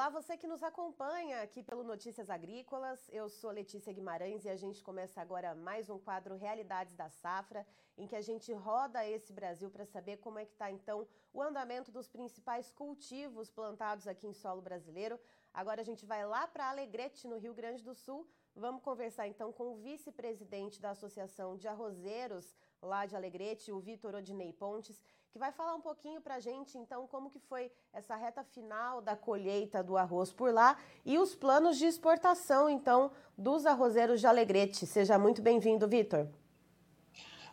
[0.00, 3.06] Olá, você que nos acompanha aqui pelo Notícias Agrícolas.
[3.12, 7.66] Eu sou Letícia Guimarães e a gente começa agora mais um quadro Realidades da Safra,
[7.98, 11.42] em que a gente roda esse Brasil para saber como é que está então o
[11.42, 15.20] andamento dos principais cultivos plantados aqui em solo brasileiro.
[15.52, 18.26] Agora a gente vai lá para Alegrete, no Rio Grande do Sul.
[18.54, 24.14] Vamos conversar então com o vice-presidente da Associação de Arrozeiros lá de Alegrete, o Vitor
[24.14, 28.16] Odinei Pontes, que vai falar um pouquinho para a gente, então, como que foi essa
[28.16, 33.64] reta final da colheita do arroz por lá e os planos de exportação, então, dos
[33.64, 34.86] arrozeiros de Alegrete.
[34.86, 36.26] Seja muito bem-vindo, Vitor.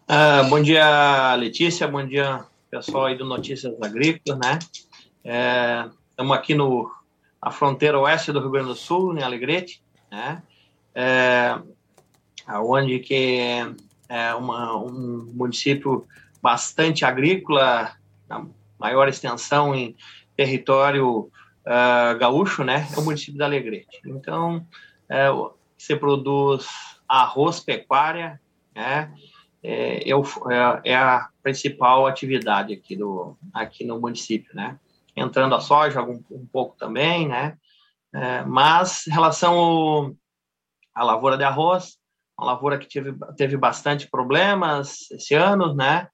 [0.09, 4.59] Uh, bom dia, Letícia, bom dia, pessoal aí do Notícias Agrícolas, né?
[6.09, 6.89] Estamos é, aqui no,
[7.43, 10.41] na fronteira oeste do Rio Grande do Sul, em Alegrete, né?
[10.99, 11.59] É,
[12.55, 13.39] onde que
[14.09, 16.07] é uma, um município
[16.41, 17.91] bastante agrícola,
[18.27, 18.45] a
[18.79, 19.95] maior extensão em
[20.35, 21.29] território
[21.65, 24.01] uh, gaúcho, né, é o município da Alegrete.
[24.05, 24.65] Então,
[25.07, 25.27] é,
[25.77, 26.67] você produz
[27.07, 28.41] arroz, pecuária,
[28.75, 29.13] né,
[29.61, 34.79] é, é, é, a principal atividade aqui, do, aqui no município, né,
[35.15, 37.55] entrando a soja um, um pouco também, né,
[38.13, 40.15] é, mas em relação
[40.97, 41.97] à lavoura de arroz,
[42.37, 46.07] uma lavoura que teve, teve bastante problemas esse ano, né,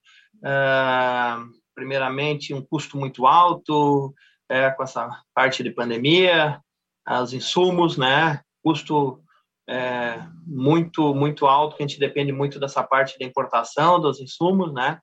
[0.43, 4.13] Uh, primeiramente, um custo muito alto,
[4.49, 6.61] é, com essa parte de pandemia,
[7.21, 8.41] os insumos, né?
[8.61, 9.23] Custo
[9.67, 14.73] é, muito, muito alto, que a gente depende muito dessa parte da importação dos insumos,
[14.73, 14.99] né?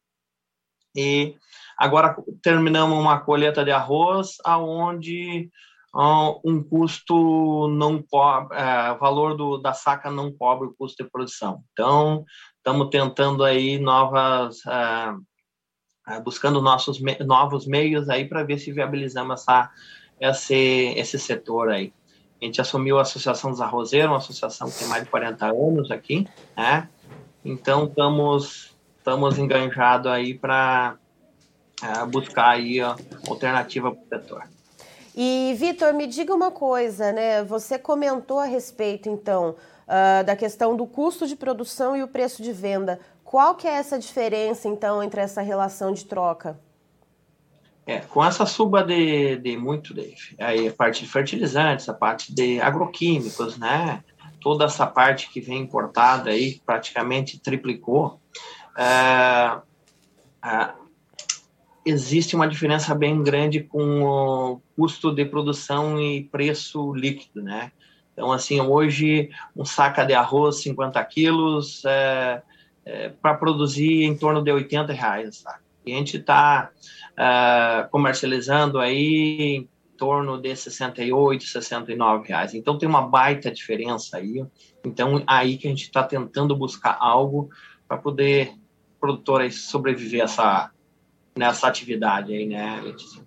[0.94, 1.36] E
[1.76, 5.50] agora terminamos uma colheita de arroz, aonde
[5.94, 11.62] um custo não cobre, é, valor do, da saca não cobre o custo de produção.
[11.72, 12.24] Então,
[12.56, 19.40] estamos tentando aí novas é, é, buscando nossos novos meios aí para ver se viabilizamos
[19.40, 19.70] essa,
[20.20, 21.92] esse, esse setor aí.
[22.40, 25.90] A gente assumiu a Associação dos Arrozeiros, uma associação que tem mais de 40 anos
[25.90, 26.26] aqui,
[26.56, 26.88] né?
[27.44, 30.96] Então, estamos estamos enganjados aí para
[31.82, 34.59] é, buscar aí alternativa para o setor.
[35.14, 37.42] E, Vitor, me diga uma coisa, né?
[37.44, 39.56] Você comentou a respeito, então,
[39.86, 43.00] uh, da questão do custo de produção e o preço de venda.
[43.24, 46.58] Qual que é essa diferença, então, entre essa relação de troca?
[47.86, 52.32] É, com essa suba de, de muito, de, aí a parte de fertilizantes, a parte
[52.32, 54.04] de agroquímicos, né?
[54.40, 58.20] Toda essa parte que vem importada aí praticamente triplicou.
[58.78, 59.58] É,
[61.84, 67.72] existe uma diferença bem grande com o custo de produção e preço líquido, né?
[68.12, 72.42] Então, assim, hoje, um saca de arroz, 50 quilos, é,
[72.84, 75.42] é, para produzir em torno de 80 reais.
[75.42, 75.58] Tá?
[75.86, 76.70] E a gente está
[77.12, 82.54] uh, comercializando aí em torno de 68, 69 reais.
[82.54, 84.44] Então tem uma baita diferença aí.
[84.84, 87.48] Então aí que a gente está tentando buscar algo
[87.86, 88.54] para poder
[89.00, 90.70] produtor aí sobreviver essa
[91.40, 93.22] nessa atividade aí, né, Letícia?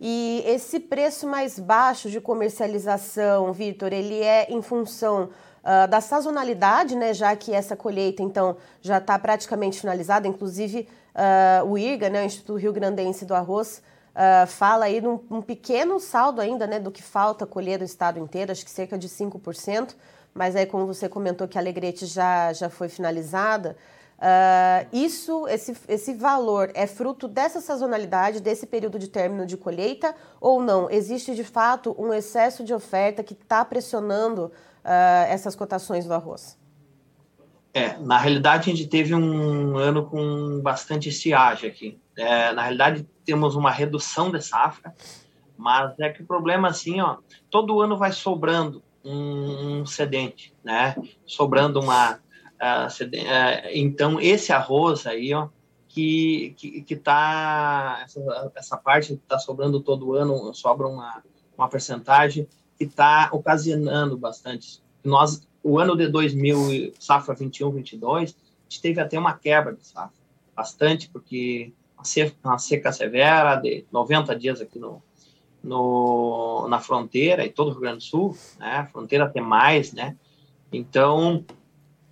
[0.00, 5.28] E esse preço mais baixo de comercialização, Vitor, ele é em função
[5.62, 10.26] uh, da sazonalidade, né, já que essa colheita, então, já está praticamente finalizada.
[10.26, 13.82] Inclusive, uh, o IRGA, né, o Instituto Rio Grandense do Arroz,
[14.14, 18.18] uh, fala aí num um pequeno saldo ainda né, do que falta colher do estado
[18.18, 19.94] inteiro, acho que cerca de 5%.
[20.32, 23.76] Mas aí, como você comentou que a Alegrete já, já foi finalizada,
[24.20, 30.14] Uh, isso, esse, esse valor é fruto dessa sazonalidade, desse período de término de colheita
[30.38, 30.90] ou não?
[30.90, 34.52] Existe de fato um excesso de oferta que está pressionando
[34.84, 36.58] uh, essas cotações do arroz?
[37.72, 41.98] É, na realidade a gente teve um ano com bastante estiagem aqui.
[42.14, 44.94] É, na realidade temos uma redução de safra,
[45.56, 47.16] mas é que o problema assim, ó,
[47.48, 50.94] todo ano vai sobrando um, um sedente, né?
[51.24, 52.18] Sobrando uma
[53.72, 55.48] então esse arroz aí, ó,
[55.88, 61.22] que que, que tá essa, essa parte que está sobrando todo ano sobra uma
[61.56, 62.48] uma percentagem
[62.78, 64.80] que está ocasionando bastante.
[65.04, 68.34] Nós, o ano de 2000, safra 21, 22, a
[68.68, 70.16] gente teve até uma quebra de safra,
[70.56, 71.72] bastante, porque
[72.42, 75.02] uma seca severa de 90 dias aqui no,
[75.62, 78.88] no, na fronteira e todo o Rio Grande do Sul, né?
[78.90, 80.16] Fronteira tem mais, né?
[80.72, 81.44] Então,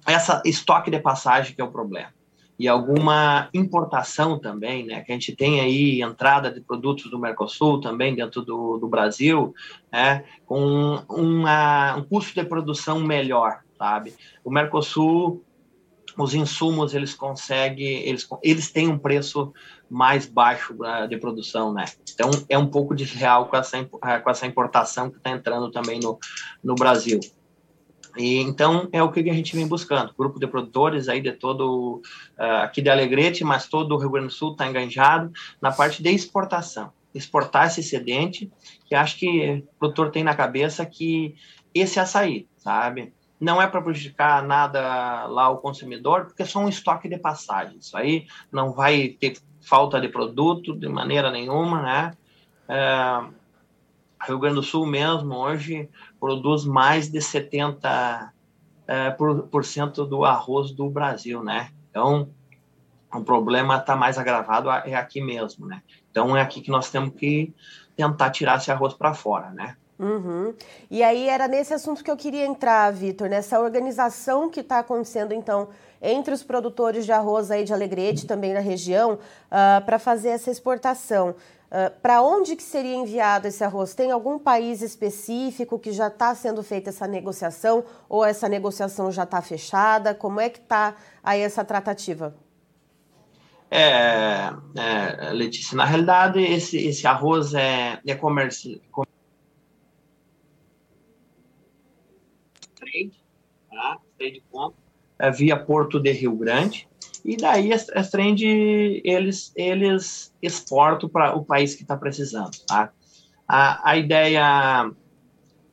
[0.09, 2.13] essa estoque de passagem que é o problema
[2.59, 5.03] e alguma importação também, né?
[5.03, 9.55] Que a gente tem aí entrada de produtos do Mercosul também dentro do, do Brasil,
[9.93, 10.25] né?
[10.45, 14.13] Com uma, um custo de produção melhor, sabe?
[14.45, 15.45] O Mercosul
[16.17, 19.53] os insumos eles conseguem, eles, eles têm um preço
[19.89, 21.85] mais baixo uh, de produção, né?
[22.13, 26.01] Então é um pouco desreal com essa, uh, com essa importação que está entrando também
[26.01, 26.19] no,
[26.63, 27.21] no Brasil.
[28.19, 30.13] E, então é o que a gente vem buscando.
[30.19, 32.03] Grupo de produtores aí de todo
[32.39, 36.03] uh, aqui de Alegrete, mas todo o Rio Grande do Sul está enganjado na parte
[36.03, 36.93] de exportação.
[37.15, 38.51] Exportar esse excedente,
[38.87, 41.35] que acho que o produtor tem na cabeça que
[41.75, 43.13] esse açaí, sabe?
[43.41, 47.79] não é para prejudicar nada lá o consumidor, porque é só um estoque de passagem.
[47.79, 52.11] Isso aí não vai ter falta de produto de maneira nenhuma, né?
[52.69, 53.38] É,
[54.21, 55.89] Rio Grande do Sul mesmo hoje
[56.19, 58.31] produz mais de 70%
[58.87, 61.71] é, por, por cento do arroz do Brasil, né?
[61.91, 62.31] Então,
[63.13, 65.83] o problema está mais agravado é aqui mesmo, né?
[66.11, 67.53] Então, é aqui que nós temos que
[67.95, 69.77] tentar tirar esse arroz para fora, né?
[69.99, 70.55] Uhum.
[70.89, 75.35] E aí era nesse assunto que eu queria entrar, Vitor, nessa organização que está acontecendo,
[75.35, 75.69] então,
[76.01, 79.19] entre os produtores de arroz aí de Alegrete, também na região, uh,
[79.51, 81.35] ah, para fazer essa exportação.
[81.71, 83.95] Ah, para onde que seria enviado esse arroz?
[83.95, 89.25] Tem algum país específico que já está sendo feita essa negociação ou essa negociação já
[89.25, 90.15] está fechada?
[90.15, 92.35] Como é que está aí essa tratativa?
[93.71, 98.81] É, é, Letícia, na realidade esse, esse arroz é, é comerci
[103.71, 103.99] tá?
[104.17, 104.79] trade compra,
[105.19, 106.89] é, via Porto de Rio Grande,
[107.25, 108.43] e daí as, as trend
[109.05, 112.57] eles, eles exportam para o país que está precisando.
[112.67, 112.91] Tá?
[113.47, 114.91] A, a ideia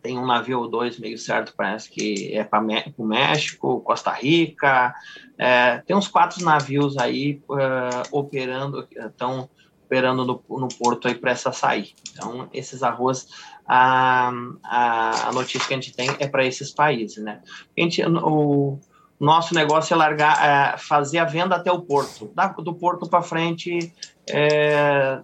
[0.01, 2.63] tem um navio ou dois meio certo, parece que é para
[2.95, 4.93] o México, Costa Rica,
[5.35, 9.49] é, tem uns quatro navios aí uh, operando, estão
[9.83, 11.93] operando no, no porto aí para essa sair.
[12.11, 13.27] Então, esses arroz
[13.67, 14.31] a,
[14.63, 17.41] a, a notícia que a gente tem é para esses países, né?
[17.75, 18.79] A gente, o
[19.19, 22.31] nosso negócio é largar, é fazer a venda até o porto.
[22.33, 23.93] Da, do porto para frente
[24.29, 25.19] é,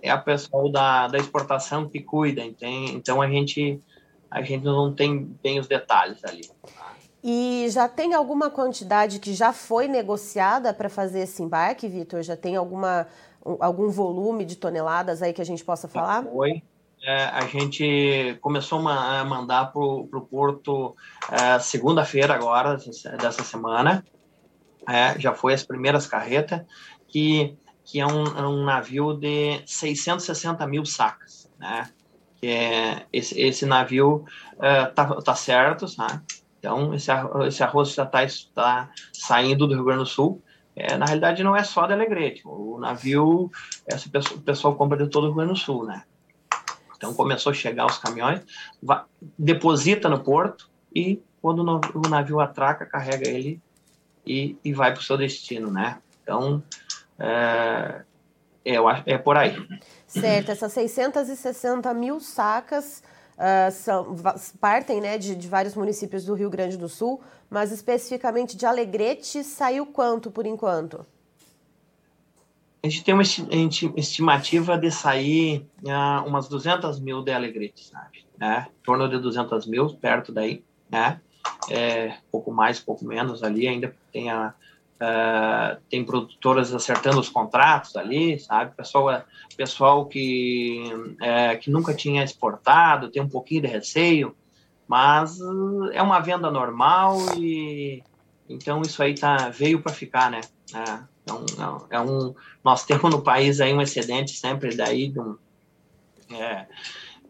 [0.00, 3.80] é a pessoal da, da exportação que cuida, então a gente
[4.30, 6.48] a gente não tem bem os detalhes ali.
[7.22, 12.22] E já tem alguma quantidade que já foi negociada para fazer esse embarque, Vitor?
[12.22, 13.06] Já tem alguma
[13.60, 16.24] algum volume de toneladas aí que a gente possa falar?
[16.24, 16.62] Já foi,
[17.02, 20.94] é, a gente começou a mandar para o porto
[21.30, 22.76] é, segunda-feira agora,
[23.20, 24.04] dessa semana.
[24.88, 26.62] É, já foi as primeiras carretas,
[27.08, 31.90] que, que é um, é um navio de 660 mil sacas, né?
[32.36, 34.24] Que é, esse, esse navio
[34.60, 36.22] é, tá, tá certo, sabe?
[36.58, 37.10] Então, esse,
[37.48, 38.20] esse arroz já está
[38.54, 40.40] tá saindo do Rio Grande do Sul.
[40.74, 42.42] É, na realidade, não é só de Alegrete.
[42.44, 43.50] O navio,
[43.88, 46.04] esse pessoal, o pessoal compra de todo o Rio Grande do Sul, né?
[47.02, 48.42] Então começou a chegar os caminhões,
[49.36, 51.64] deposita no porto e quando
[51.96, 53.60] o navio atraca, carrega ele
[54.24, 55.98] e, e vai para o seu destino, né?
[56.22, 56.62] Então
[57.18, 58.02] é,
[58.64, 58.76] é,
[59.06, 59.56] é por aí.
[60.06, 63.02] Certo, essas 660 mil sacas
[63.36, 64.14] uh, são,
[64.60, 67.20] partem né, de, de, vários municípios do Rio Grande do Sul,
[67.50, 71.04] mas especificamente de Alegrete saiu quanto por enquanto?
[72.84, 73.22] A gente tem uma
[73.96, 78.24] estimativa de sair uh, umas 200 mil de Alegrete, sabe?
[78.36, 78.66] Né?
[78.68, 81.20] Em torno de 200 mil, perto daí, né?
[81.70, 84.52] É, pouco mais, pouco menos ali, ainda tem a,
[85.00, 88.74] uh, tem produtoras acertando os contratos ali, sabe?
[88.74, 89.24] Pessoal,
[89.56, 90.82] pessoal que,
[91.20, 94.34] é, que nunca tinha exportado, tem um pouquinho de receio,
[94.88, 95.38] mas
[95.92, 98.02] é uma venda normal e
[98.48, 100.40] então isso aí tá, veio para ficar, né?
[100.74, 101.11] É.
[101.22, 105.36] Então, é um, nós temos no país aí um excedente sempre daí de um,
[106.30, 106.66] é,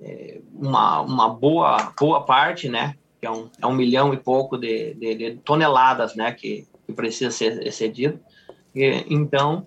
[0.00, 2.96] é, uma, uma boa, boa parte, né?
[3.20, 6.32] Que é um, é um milhão e pouco de, de, de toneladas, né?
[6.32, 8.18] Que, que precisa ser excedido.
[8.74, 9.66] E, então,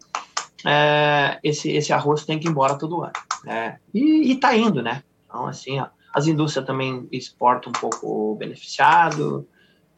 [0.65, 3.13] é, esse, esse arroz tem que ir embora todo ano.
[3.43, 3.79] Né?
[3.93, 5.03] E, e tá indo, né?
[5.27, 9.47] Então, assim, ó, as indústrias também exportam um pouco beneficiado,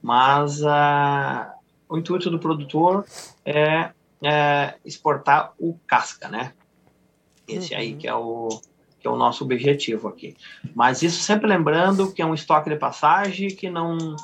[0.02, 1.48] mas uh,
[1.88, 3.06] o intuito do produtor
[3.46, 3.92] é
[4.24, 6.54] é, exportar o casca, né?
[7.48, 7.80] Esse uhum.
[7.80, 8.50] aí que é o
[9.00, 10.36] que é o nosso objetivo aqui.
[10.74, 14.16] Mas isso sempre lembrando que é um estoque de passagem que não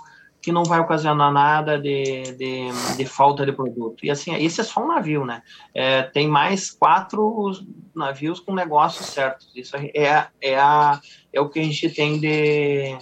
[0.41, 4.05] que não vai ocasionar nada de, de, de falta de produto.
[4.05, 5.41] E assim, esse é só um navio, né?
[5.73, 7.49] É, tem mais quatro
[7.95, 9.49] navios com negócios certos.
[9.55, 10.99] Isso é, é, a,
[11.31, 12.97] é o que a gente tem de,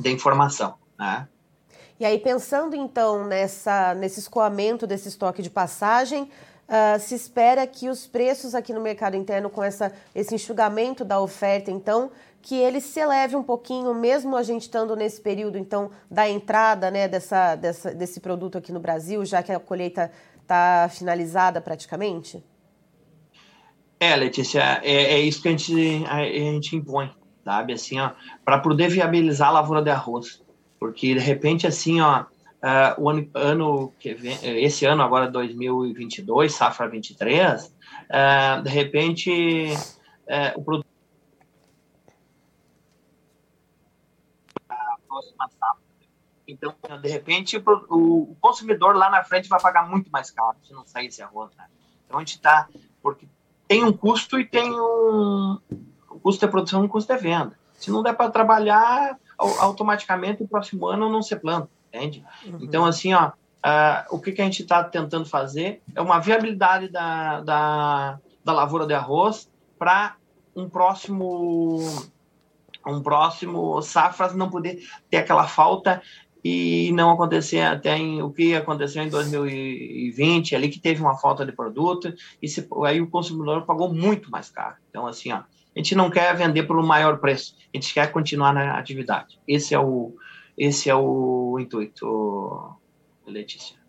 [0.00, 1.28] de informação, né?
[2.02, 7.88] E aí, pensando então nessa, nesse escoamento desse estoque de passagem, uh, se espera que
[7.88, 12.10] os preços aqui no mercado interno, com essa, esse enxugamento da oferta, então,
[12.42, 16.90] que ele se eleve um pouquinho, mesmo a gente estando nesse período, então, da entrada
[16.90, 22.42] né, dessa, dessa, desse produto aqui no Brasil, já que a colheita está finalizada praticamente?
[24.00, 27.12] É, Letícia, é, é isso que a gente, a, a gente impõe,
[27.44, 27.74] sabe?
[27.74, 27.94] Assim,
[28.44, 30.42] para poder viabilizar a lavoura de arroz.
[30.82, 36.52] Porque, de repente, assim, ó, uh, o ano, ano que vem, esse ano, agora 2022,
[36.52, 37.72] safra 23, uh,
[38.08, 39.72] é, de repente,
[40.26, 40.88] uh, o produto.
[46.48, 50.84] Então, de repente, o, consumidor lá na frente vai pagar muito mais caro se não
[50.84, 51.54] sair esse arroz.
[51.54, 51.64] Né?
[52.06, 52.68] Então, a gente está.
[53.00, 53.28] Porque
[53.68, 55.60] tem um custo e tem um.
[56.10, 57.56] O custo de produção e um custo de venda.
[57.74, 59.16] Se não der para trabalhar,
[59.58, 62.24] automaticamente o próximo ano não se planta, entende?
[62.46, 62.58] Uhum.
[62.60, 66.88] Então, assim, ó, uh, o que, que a gente está tentando fazer é uma viabilidade
[66.88, 70.16] da, da, da lavoura de arroz para
[70.54, 71.78] um próximo
[72.84, 76.02] um próximo safras não poder ter aquela falta
[76.44, 81.46] e não acontecer até em o que aconteceu em 2020 ali que teve uma falta
[81.46, 85.42] de produto e se, aí o consumidor pagou muito mais caro então assim ó
[85.74, 89.38] a gente não quer vender por um maior preço, a gente quer continuar na atividade.
[89.46, 90.14] Esse é o,
[90.56, 92.76] esse é o intuito,
[93.26, 93.82] Letícia.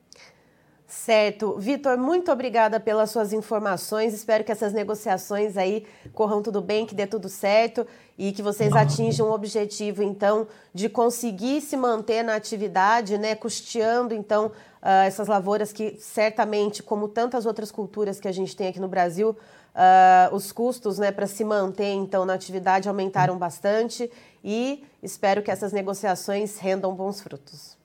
[0.93, 1.57] Certo.
[1.57, 4.13] Vitor, muito obrigada pelas suas informações.
[4.13, 7.85] Espero que essas negociações aí corram tudo bem, que dê tudo certo
[8.15, 14.13] e que vocês atinjam o objetivo, então, de conseguir se manter na atividade, né, custeando,
[14.13, 18.79] então, uh, essas lavouras que certamente, como tantas outras culturas que a gente tem aqui
[18.79, 19.35] no Brasil,
[19.73, 24.07] Uh, os custos né, para se manter então na atividade aumentaram bastante
[24.43, 27.75] e espero que essas negociações rendam bons frutos.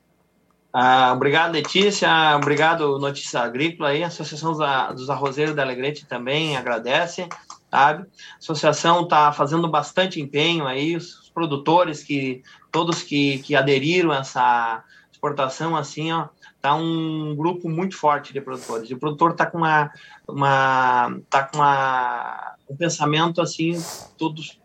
[0.72, 2.08] Ah, obrigado, Letícia.
[2.36, 3.88] Obrigado, Notícia Agrícola.
[3.88, 4.04] Aí.
[4.04, 4.52] A Associação
[4.94, 7.26] dos Arrozeiros da Alegrete também agradece.
[7.70, 8.02] Sabe?
[8.02, 14.18] A associação está fazendo bastante empenho aí, os produtores que todos que, que aderiram a
[14.18, 14.84] essa
[15.18, 16.28] exportação assim, ó,
[16.60, 18.88] tá um grupo muito forte de produtores.
[18.88, 19.90] E o produtor está com uma,
[20.28, 23.72] uma tá com uma, um pensamento assim,
[24.16, 24.60] todos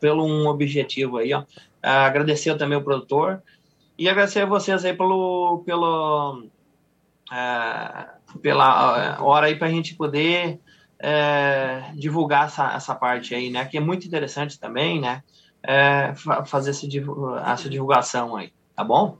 [0.00, 1.42] pelo um objetivo aí, ó.
[1.82, 3.42] Agradecer também o produtor
[3.96, 6.44] e agradecer a vocês aí pelo, pelo
[7.30, 10.60] uh, pela hora aí para a gente poder
[11.00, 13.64] uh, divulgar essa, essa parte aí, né?
[13.64, 15.22] Que é muito interessante também, né?
[16.46, 16.86] Fazer essa
[17.68, 19.18] divulgação aí, tá bom?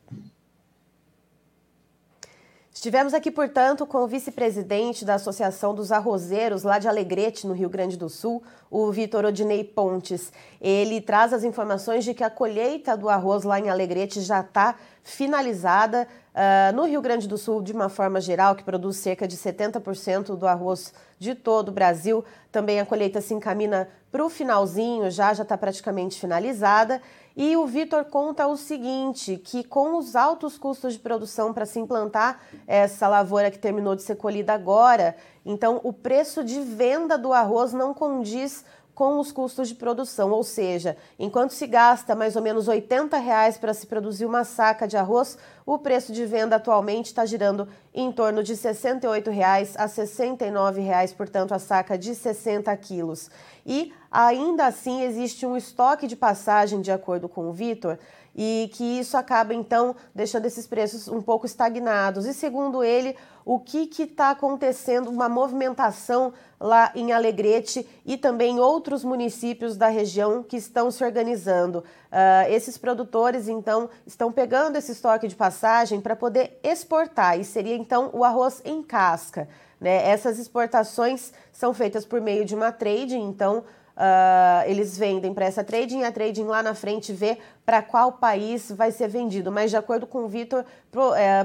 [2.72, 7.68] Estivemos aqui, portanto, com o vice-presidente da Associação dos Arrozeiros, lá de Alegrete, no Rio
[7.68, 10.32] Grande do Sul, o Vitor Odinei Pontes.
[10.60, 14.76] Ele traz as informações de que a colheita do arroz lá em Alegrete já está
[15.02, 16.06] finalizada.
[16.32, 20.36] Uh, no Rio Grande do Sul, de uma forma geral, que produz cerca de 70%
[20.36, 25.34] do arroz de todo o Brasil, também a colheita se encaminha para o finalzinho, já
[25.34, 27.02] já está praticamente finalizada.
[27.40, 31.78] E o Vitor conta o seguinte, que com os altos custos de produção para se
[31.78, 35.14] implantar essa lavoura que terminou de ser colhida agora,
[35.47, 38.64] então o preço de venda do arroz não condiz
[38.99, 43.57] com os custos de produção, ou seja, enquanto se gasta mais ou menos 80 reais
[43.57, 48.11] para se produzir uma saca de arroz, o preço de venda atualmente está girando em
[48.11, 53.31] torno de 68 reais a 69 reais, portanto, a saca de 60 quilos.
[53.64, 58.00] E ainda assim existe um estoque de passagem, de acordo com o Vitor,
[58.35, 62.26] e que isso acaba então deixando esses preços um pouco estagnados.
[62.26, 69.04] E segundo ele, o que está acontecendo, uma movimentação lá em Alegrete e também outros
[69.04, 71.78] municípios da região que estão se organizando.
[71.78, 77.76] Uh, esses produtores então estão pegando esse estoque de passagem para poder exportar, e seria
[77.76, 79.48] então o arroz em casca.
[79.80, 80.08] Né?
[80.08, 83.64] Essas exportações são feitas por meio de uma trade, então
[83.98, 87.36] Uh, eles vendem para essa trading, a trading lá na frente vê
[87.66, 89.50] para qual país vai ser vendido.
[89.50, 91.44] Mas de acordo com o Vitor, pro, é,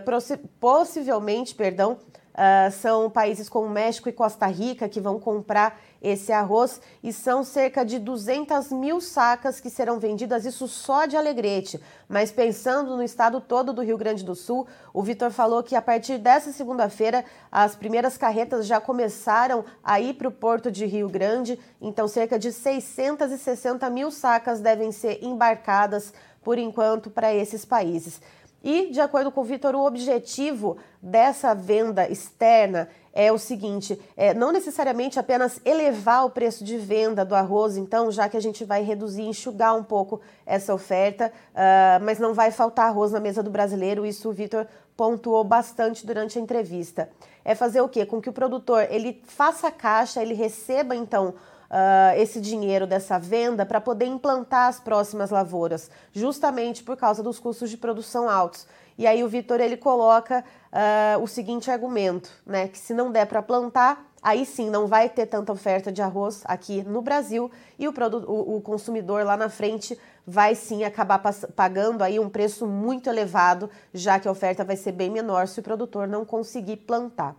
[0.60, 1.98] possivelmente, perdão,
[2.34, 7.44] Uh, são países como México e Costa Rica que vão comprar esse arroz e são
[7.44, 11.80] cerca de 200 mil sacas que serão vendidas, isso só de Alegrete.
[12.10, 15.82] Mas pensando no estado todo do Rio Grande do Sul, o Vitor falou que a
[15.82, 21.08] partir dessa segunda-feira as primeiras carretas já começaram a ir para o porto de Rio
[21.08, 26.12] Grande, então cerca de 660 mil sacas devem ser embarcadas
[26.44, 28.20] por enquanto para esses países.
[28.63, 34.34] E, de acordo com o Vitor, o objetivo dessa venda externa é o seguinte: é,
[34.34, 38.63] não necessariamente apenas elevar o preço de venda do arroz, então, já que a gente
[38.63, 43.43] vai reduzir, enxugar um pouco essa oferta, uh, mas não vai faltar arroz na mesa
[43.43, 44.65] do brasileiro, isso o Vitor
[44.96, 47.10] pontuou bastante durante a entrevista.
[47.43, 48.05] É fazer o quê?
[48.05, 51.34] Com que o produtor ele faça caixa, ele receba então
[51.74, 57.39] uh, esse dinheiro dessa venda para poder implantar as próximas lavouras, justamente por causa dos
[57.39, 58.68] custos de produção altos.
[58.96, 63.25] E aí o Vitor ele coloca uh, o seguinte argumento, né, que se não der
[63.25, 67.50] para plantar, aí sim não vai ter tanta oferta de arroz aqui no Brasil
[67.80, 67.94] e o,
[68.27, 71.20] o, o consumidor lá na frente vai sim acabar
[71.56, 75.60] pagando aí um preço muito elevado, já que a oferta vai ser bem menor se
[75.60, 77.36] o produtor não conseguir plantar.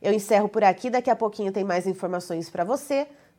[0.00, 3.08] Eu encerro por aqui, daqui a pouquinho tem mais informações para você.